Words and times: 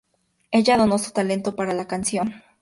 Ella 0.49 0.77
donó 0.79 0.97
su 0.97 1.11
talento 1.11 1.55
para 1.55 1.75
la 1.75 1.85
canción. 1.85 2.33